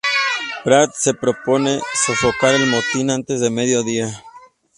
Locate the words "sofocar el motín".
2.07-3.11